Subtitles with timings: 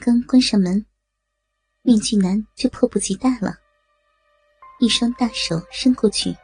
[0.00, 0.84] 刚关上门，
[1.82, 3.54] 面具男就迫不及待了，
[4.78, 6.34] 一双大手伸过去，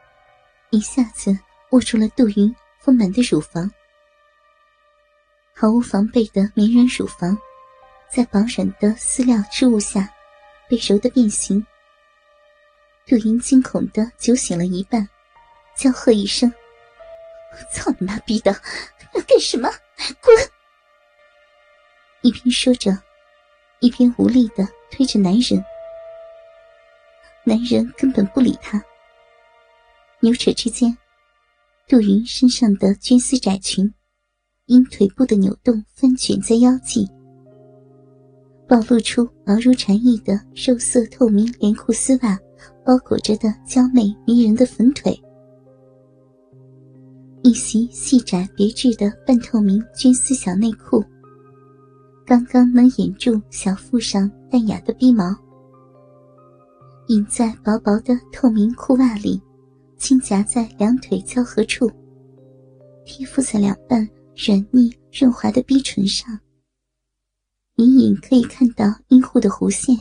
[0.69, 1.35] 一下子
[1.71, 3.69] 握住了杜云丰满的乳房。
[5.55, 7.35] 毫无防备的绵软乳房，
[8.13, 10.07] 在薄软的饲料织物下，
[10.69, 11.65] 被揉得变形。
[13.07, 15.09] 杜云惊恐的酒醒了一半，
[15.75, 16.53] 娇喝一声
[17.73, 18.51] ：“操你妈逼的，
[19.15, 19.67] 要干什么？
[20.21, 20.51] 滚！”
[22.21, 22.95] 一边说着，
[23.79, 25.63] 一边无力的推着男人。
[27.43, 28.83] 男人根本不理他。
[30.19, 30.97] 扭扯之间，
[31.87, 33.93] 杜云身上的绢丝窄裙
[34.65, 37.07] 因腿部的扭动翻卷在腰际，
[38.67, 42.37] 暴露出薄如蝉翼的肉色透明连裤丝袜。
[42.83, 45.21] 包裹着的娇媚迷人的粉腿，
[47.43, 51.03] 一袭细窄别致的半透明绢丝小内裤，
[52.27, 55.33] 刚刚能掩住小腹上淡雅的逼毛，
[57.07, 59.41] 隐在薄薄的透明裤袜里，
[59.95, 61.89] 轻夹在两腿交合处，
[63.05, 64.05] 贴附在两半
[64.35, 66.37] 软腻润滑的逼唇上，
[67.77, 69.95] 隐隐可以看到阴户的弧线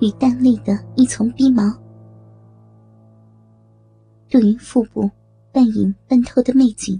[0.00, 1.70] 与淡丽的一丛逼毛。
[4.30, 5.10] 杜云腹部
[5.52, 6.98] 半隐半透的媚颈，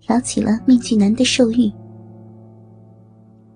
[0.00, 1.72] 挑起了面具男的兽欲。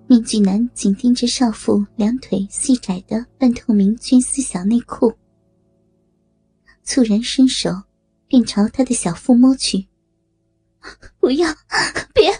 [0.07, 5.13] 面具男紧盯着少妇两腿细窄的半透明绢丝小内裤，
[6.83, 7.69] 猝然伸手
[8.27, 9.87] 便朝他的小腹摸去。
[11.19, 11.47] 不要，
[12.13, 12.31] 别！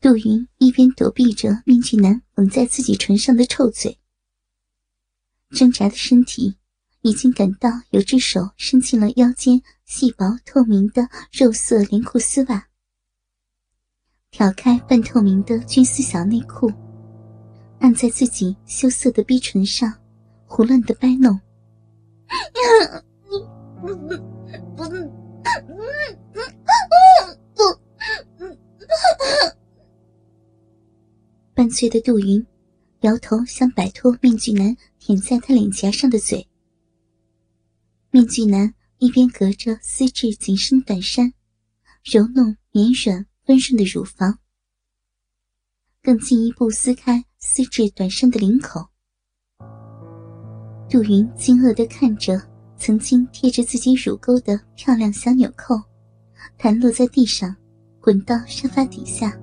[0.00, 3.98] 杜云一边躲避着面具男吻在自己唇上的臭嘴。
[5.50, 6.56] 挣扎的身体
[7.02, 12.64] 已经感到有只手伸进了腰间细薄透明的肉色连裤丝袜，
[14.30, 16.72] 挑开半透明的绢丝小内裤，
[17.80, 19.92] 按在自己羞涩的逼唇上，
[20.46, 21.36] 胡乱的掰弄。
[31.52, 32.46] 半醉的杜云
[33.00, 34.76] 摇头想摆脱面具男。
[35.00, 36.46] 舔在他脸颊上的嘴。
[38.10, 41.32] 面具男一边隔着丝质紧身短衫，
[42.04, 44.38] 揉弄绵软温润的乳房，
[46.02, 48.86] 更进一步撕开丝质短衫的领口。
[50.90, 52.38] 杜云惊愕地看着
[52.76, 55.74] 曾经贴着自己乳沟的漂亮小纽扣，
[56.58, 57.56] 弹落在地上，
[58.02, 59.34] 滚到沙发底下，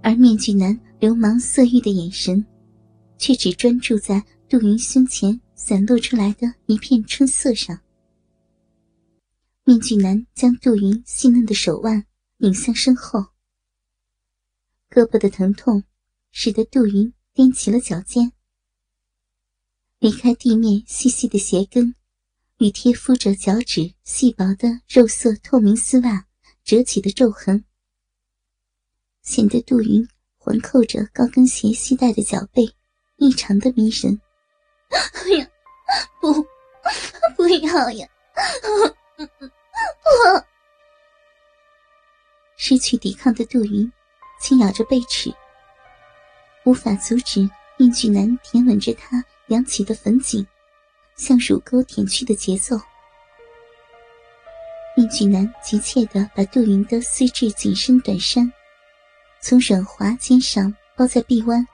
[0.00, 2.46] 而面具男流氓色欲的眼神。
[3.18, 7.78] 却只专注在杜云胸前散落出来的一片春色上。
[9.62, 12.06] 面具男将杜云细嫩的手腕
[12.38, 13.20] 拧向身后，
[14.88, 15.84] 胳膊的疼痛
[16.32, 18.32] 使得杜云踮起了脚尖，
[19.98, 21.94] 离开地面细细的鞋跟
[22.56, 26.26] 与贴敷着脚趾细薄的肉色透明丝袜
[26.64, 27.62] 折起的皱痕，
[29.22, 32.74] 显得杜云环扣着高跟鞋系带的脚背。
[33.18, 34.18] 异常的迷人，
[34.90, 35.46] 哎呀，
[36.20, 36.32] 不，
[37.36, 38.08] 不要呀！
[38.62, 39.24] 不，
[42.56, 43.90] 失去抵抗的杜云
[44.40, 45.32] 轻咬着背齿，
[46.64, 50.46] 无法阻止面具男舔吻着她扬起的粉颈，
[51.16, 52.78] 向乳沟舔去的节奏。
[54.96, 58.52] 面具男急切地把杜云的丝质紧身短衫
[59.40, 61.66] 从软滑肩上包在臂弯。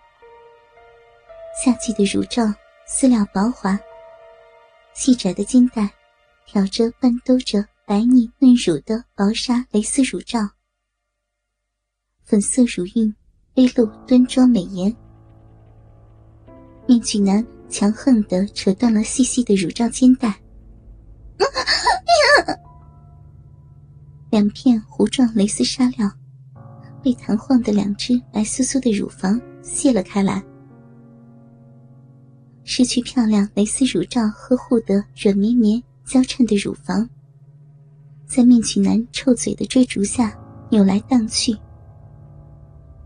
[1.65, 2.45] 夏季的乳罩
[2.89, 3.77] 丝料薄滑，
[4.95, 5.91] 细窄的肩带
[6.47, 10.39] 挑着半兜着白腻嫩乳的薄纱蕾丝乳罩，
[12.23, 13.13] 粉色乳晕
[13.57, 14.95] 微露端庄美颜。
[16.87, 20.33] 面具男强横地扯断了细细的乳罩肩带，
[24.31, 26.09] 两片糊状蕾丝纱料
[27.03, 30.41] 被弹晃的两只白酥酥的乳房卸了开来。
[32.69, 37.09] 失去漂亮蕾丝乳罩呵护的软绵绵、娇颤的乳房，
[38.27, 40.37] 在面具男臭嘴的追逐下
[40.69, 41.57] 扭来荡去。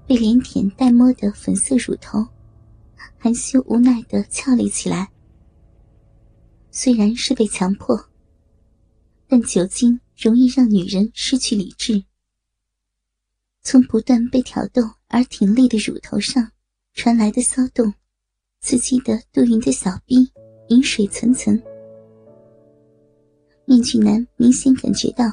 [0.06, 2.26] 被连舔带摸的粉色乳头，
[3.18, 5.06] 含羞无奈的翘立起来。
[6.70, 8.02] 虽然是被强迫，
[9.28, 12.02] 但酒精容易让女人失去理智。
[13.60, 16.50] 从不断被挑逗而挺立的乳头上
[16.94, 17.92] 传来的骚动。
[18.60, 20.30] 刺激的杜云的小臂
[20.68, 21.60] 饮水层层，
[23.64, 25.24] 面具男明显感觉到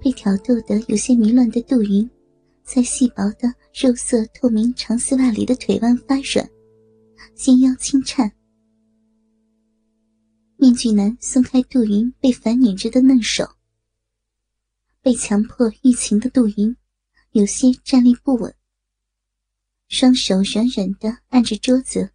[0.00, 2.08] 被挑逗得有些迷乱的杜云，
[2.64, 6.50] 在细薄的肉色透明长丝袜里的腿弯发软，
[7.34, 8.30] 纤腰轻颤。
[10.56, 13.48] 面具男松开杜云被反拧着的嫩手，
[15.00, 16.76] 被强迫欲擒的杜云
[17.32, 18.52] 有些站立不稳，
[19.88, 22.10] 双手软软的按着桌子，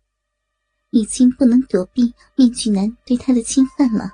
[0.91, 4.11] 已经不能躲避面具男对她的侵犯了。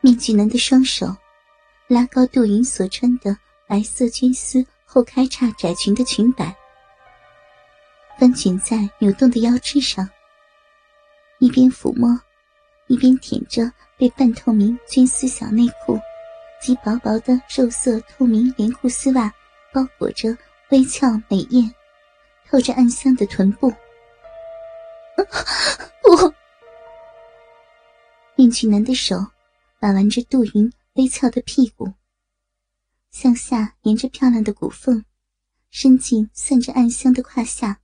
[0.00, 1.14] 面具男的双手
[1.88, 3.36] 拉高杜云所穿的
[3.68, 6.56] 白色绢丝后开叉窄裙的裙摆，
[8.18, 10.08] 翻卷在扭动的腰肢上。
[11.38, 12.18] 一边抚摸，
[12.86, 15.98] 一边舔着被半透明绢丝小内裤
[16.62, 19.30] 及薄薄的肉色透明连裤丝袜
[19.72, 20.34] 包裹着
[20.70, 21.70] 微翘美艳、
[22.48, 23.70] 透着暗香的臀部。
[26.02, 26.34] 不，
[28.36, 29.16] 面具男的手
[29.80, 31.92] 把玩着杜云微翘的屁股，
[33.10, 35.04] 向下沿着漂亮的骨缝
[35.70, 37.80] 伸进散着暗香的胯下，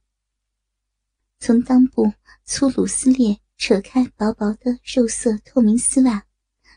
[1.39, 2.13] 从裆部
[2.45, 3.39] 粗鲁撕裂。
[3.59, 6.25] 扯开薄薄的肉色透明丝袜，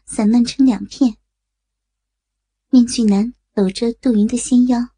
[0.05, 1.17] 散漫成两片。
[2.69, 4.89] 面具男搂着杜云的纤腰，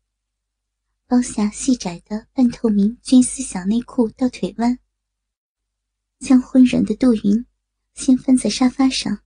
[1.07, 4.77] 包下细窄的半透明绢丝小内裤到腿弯，
[6.19, 7.45] 将昏软的杜云
[7.93, 9.19] 掀翻在沙发上。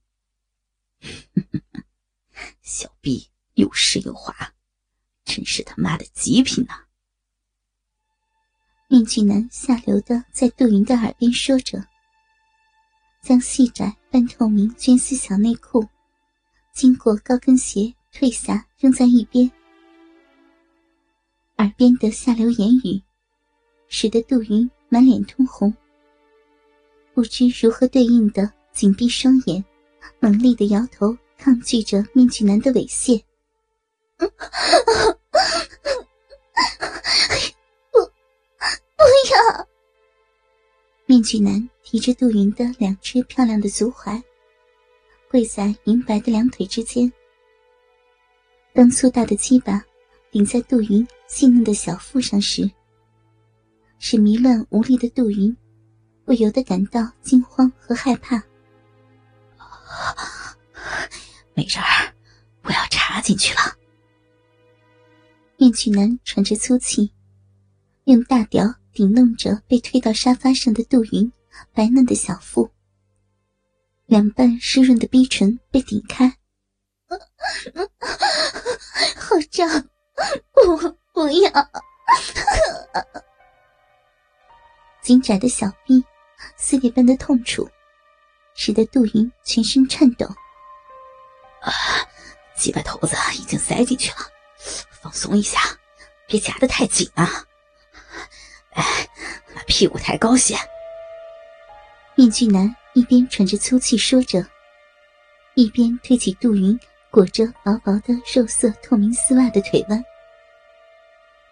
[2.61, 4.53] 小臂又湿又滑，
[5.25, 6.85] 真是他妈的极品呐！
[8.87, 11.87] 面具男下流的在杜云的耳边说着。
[13.21, 15.87] 将细窄半透明绢丝小内裤，
[16.73, 19.49] 经过高跟鞋退下，扔在一边。
[21.57, 22.99] 耳边的下流言语，
[23.87, 25.71] 使得杜云满脸通红，
[27.13, 29.63] 不知如何对应的紧闭双眼，
[30.19, 33.21] 猛力的摇头抗拒着面具男的猥亵。
[34.17, 34.27] 不，
[38.97, 39.67] 不要！
[41.05, 41.69] 面具男。
[41.83, 44.23] 提着杜云的两只漂亮的足踝，
[45.29, 47.11] 跪在银白的两腿之间。
[48.73, 49.83] 当粗大的鸡巴
[50.31, 52.71] 顶在杜云细嫩的小腹上时，
[53.99, 55.53] 使迷乱无力的杜云
[56.31, 58.41] 不由得感到惊慌和害怕。
[61.53, 62.13] 没人儿，
[62.63, 63.59] 我要插进去了。
[65.57, 67.13] 面具男喘着粗气，
[68.05, 71.29] 用大屌顶弄着被推到沙发上的杜云。
[71.73, 72.71] 白嫩的小腹，
[74.05, 76.33] 两半湿润的逼唇被顶开，
[79.17, 79.67] 好胀！
[80.53, 80.77] 不，
[81.11, 81.51] 不要！
[85.03, 86.01] 紧窄的小臂，
[86.71, 87.69] 撕裂般的痛楚，
[88.53, 90.25] 使得杜云全身颤抖。
[91.59, 91.69] 啊，
[92.55, 94.19] 鸡巴头子已经塞进去了，
[94.89, 95.59] 放松一下，
[96.27, 97.45] 别夹得太紧啊！
[98.71, 98.83] 哎，
[99.53, 100.55] 把屁股抬高些。
[102.15, 104.41] 面具男一边喘着粗气说着，
[105.55, 106.79] 一边推起杜云
[107.09, 110.01] 裹着薄薄的肉色透明丝袜的腿弯，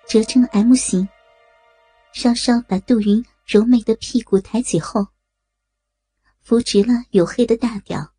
[0.08, 1.10] 折成 M 型，
[2.14, 5.08] 稍稍把杜云柔美的屁股抬起后，
[6.40, 8.14] 扶直了黝黑的大屌，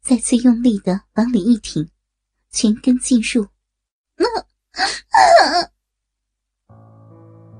[0.00, 1.90] 再次用力的往里一挺，
[2.52, 3.44] 全根进入，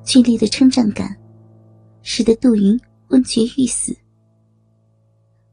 [0.05, 1.21] 剧烈的撑胀感，
[2.03, 2.81] 使得杜云。
[3.09, 3.97] 昏厥欲死。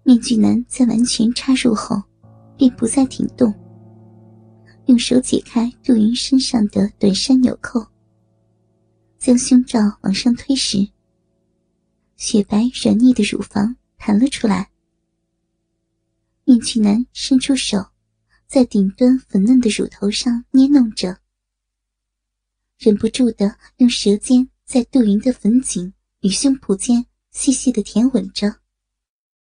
[0.04, 2.02] 面具男在完全插入后，
[2.58, 3.54] 便不再挺动，
[4.86, 7.86] 用手解开杜云身上的短衫纽扣，
[9.20, 10.78] 将胸罩往上推时，
[12.16, 14.70] 雪白软腻的乳房弹了出来。
[16.46, 17.88] 面具男伸出手，
[18.48, 21.20] 在顶端粉嫩的乳头上捏弄着，
[22.78, 27.06] 忍不住的用舌尖在杜云的粉颈与胸脯间。
[27.34, 28.60] 细细的舔吻着。